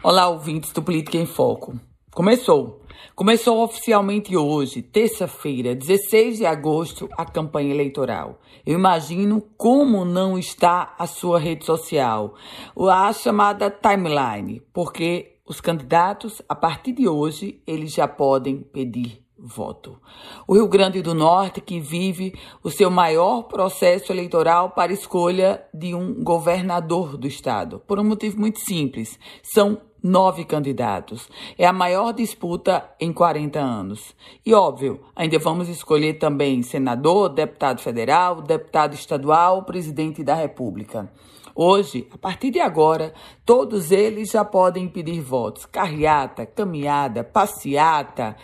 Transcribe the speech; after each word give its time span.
Olá, 0.00 0.28
ouvintes 0.28 0.72
do 0.72 0.80
Política 0.80 1.18
em 1.18 1.26
Foco. 1.26 1.76
Começou. 2.14 2.82
Começou 3.16 3.64
oficialmente 3.64 4.36
hoje, 4.36 4.80
terça-feira, 4.80 5.74
16 5.74 6.38
de 6.38 6.46
agosto, 6.46 7.08
a 7.18 7.24
campanha 7.24 7.74
eleitoral. 7.74 8.38
Eu 8.64 8.78
imagino 8.78 9.42
como 9.56 10.04
não 10.04 10.38
está 10.38 10.94
a 10.96 11.04
sua 11.08 11.40
rede 11.40 11.64
social, 11.64 12.36
a 12.76 13.12
chamada 13.12 13.72
timeline, 13.72 14.62
porque 14.72 15.40
os 15.44 15.60
candidatos, 15.60 16.40
a 16.48 16.54
partir 16.54 16.92
de 16.92 17.08
hoje, 17.08 17.60
eles 17.66 17.92
já 17.92 18.06
podem 18.06 18.60
pedir 18.60 19.27
voto. 19.38 19.98
O 20.46 20.54
Rio 20.54 20.66
Grande 20.66 21.00
do 21.00 21.14
Norte, 21.14 21.60
que 21.60 21.80
vive 21.80 22.34
o 22.62 22.70
seu 22.70 22.90
maior 22.90 23.44
processo 23.44 24.12
eleitoral 24.12 24.70
para 24.70 24.92
escolha 24.92 25.64
de 25.72 25.94
um 25.94 26.22
governador 26.22 27.16
do 27.16 27.26
estado, 27.26 27.80
por 27.86 27.98
um 28.00 28.04
motivo 28.04 28.38
muito 28.38 28.60
simples: 28.60 29.18
são 29.42 29.80
nove 30.02 30.44
candidatos. 30.44 31.28
É 31.56 31.66
a 31.66 31.72
maior 31.72 32.12
disputa 32.12 32.88
em 33.00 33.12
40 33.12 33.58
anos. 33.58 34.14
E 34.44 34.54
óbvio, 34.54 35.00
ainda 35.14 35.38
vamos 35.38 35.68
escolher 35.68 36.14
também 36.14 36.62
senador, 36.62 37.28
deputado 37.28 37.80
federal, 37.80 38.42
deputado 38.42 38.94
estadual, 38.94 39.64
presidente 39.64 40.22
da 40.22 40.34
República. 40.34 41.10
Hoje, 41.54 42.06
a 42.12 42.18
partir 42.18 42.52
de 42.52 42.60
agora, 42.60 43.12
todos 43.44 43.90
eles 43.90 44.30
já 44.30 44.44
podem 44.44 44.88
pedir 44.88 45.20
votos. 45.20 45.66
Carreata, 45.66 46.46
caminhada, 46.46 47.24
passeata, 47.24 48.36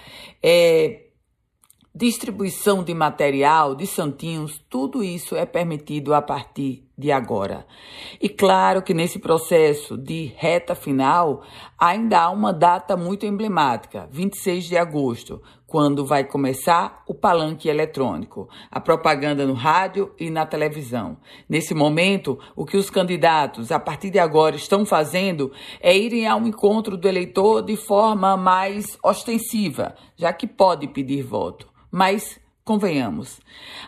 é, 0.43 1.05
distribuição 1.95 2.82
de 2.82 2.93
material, 2.93 3.77
de 3.77 3.87
santinhos, 3.87 4.60
tudo 4.68 5.05
isso 5.05 5.37
é 5.37 5.46
permitido 5.46 6.12
a 6.12 6.21
partir 6.21 6.82
de 6.97 7.11
agora. 7.11 7.66
E 8.21 8.29
claro 8.29 8.83
que 8.83 8.95
nesse 8.95 9.19
processo 9.19 9.98
de 9.98 10.33
reta 10.37 10.75
final, 10.75 11.43
ainda 11.79 12.21
há 12.21 12.30
uma 12.30 12.52
data 12.52 12.97
muito 12.97 13.27
emblemática, 13.27 14.09
26 14.11 14.65
de 14.65 14.77
agosto, 14.77 15.43
quando 15.66 16.07
vai 16.07 16.23
começar 16.23 17.02
o 17.05 17.13
palanque 17.13 17.68
eletrônico, 17.68 18.49
a 18.71 18.79
propaganda 18.80 19.45
no 19.45 19.55
rádio 19.55 20.15
e 20.21 20.30
na 20.30 20.46
televisão. 20.46 21.16
Nesse 21.49 21.74
momento, 21.74 22.38
o 22.55 22.65
que 22.65 22.77
os 22.77 22.91
candidatos, 22.91 23.73
a 23.73 23.80
partir 23.80 24.11
de 24.11 24.21
agora, 24.21 24.55
estão 24.55 24.87
fazendo 24.87 25.51
é 25.80 25.96
irem 25.96 26.29
ao 26.29 26.46
encontro 26.46 26.96
do 26.96 27.09
eleitor 27.09 27.61
de 27.61 27.77
forma 27.77 28.37
mais 28.37 28.96
ostensiva, 29.02 29.96
já 30.16 30.33
que 30.33 30.46
pode 30.46 30.87
pedir 30.87 31.23
voto. 31.23 31.66
Mas 31.90 32.38
convenhamos. 32.65 33.40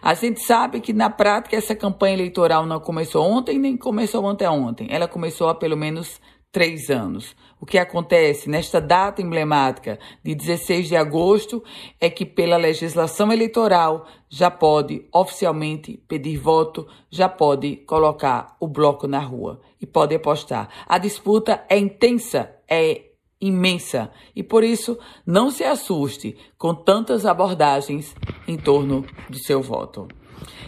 A 0.02 0.12
gente 0.14 0.40
sabe 0.40 0.80
que 0.80 0.92
na 0.92 1.08
prática 1.08 1.56
essa 1.56 1.74
campanha 1.74 2.14
eleitoral 2.14 2.66
não 2.66 2.78
começou 2.78 3.24
ontem 3.24 3.58
nem 3.58 3.76
começou 3.76 4.26
anteontem. 4.26 4.88
Ela 4.90 5.08
começou 5.08 5.48
há 5.48 5.54
pelo 5.54 5.76
menos 5.76 6.20
três 6.52 6.90
anos. 6.90 7.34
O 7.58 7.64
que 7.64 7.78
acontece 7.78 8.50
nesta 8.50 8.80
data 8.80 9.22
emblemática 9.22 9.98
de 10.22 10.34
16 10.34 10.88
de 10.88 10.96
agosto 10.96 11.64
é 11.98 12.10
que, 12.10 12.26
pela 12.26 12.58
legislação 12.58 13.32
eleitoral, 13.32 14.06
já 14.28 14.50
pode 14.50 15.06
oficialmente 15.12 16.02
pedir 16.06 16.36
voto, 16.36 16.86
já 17.10 17.28
pode 17.28 17.76
colocar 17.76 18.56
o 18.60 18.68
bloco 18.68 19.06
na 19.06 19.20
rua 19.20 19.60
e 19.80 19.86
pode 19.86 20.14
apostar. 20.14 20.68
A 20.86 20.98
disputa 20.98 21.64
é 21.68 21.78
intensa, 21.78 22.50
é 22.68 23.06
imensa 23.40 24.10
e 24.34 24.42
por 24.42 24.64
isso 24.64 24.98
não 25.26 25.50
se 25.50 25.62
assuste 25.64 26.36
com 26.56 26.74
tantas 26.74 27.26
abordagens 27.26 28.14
em 28.46 28.56
torno 28.56 29.04
do 29.28 29.38
seu 29.38 29.62
voto. 29.62 30.06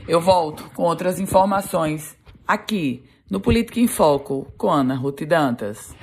Eu 0.07 0.21
volto 0.21 0.71
com 0.75 0.83
outras 0.83 1.21
informações 1.21 2.17
aqui 2.47 3.05
no 3.31 3.41
Política 3.41 3.79
em 3.79 3.87
Foco 3.87 4.47
com 4.57 4.71
Ana 4.71 4.95
Ruth 4.95 5.23
Dantas. 5.27 5.95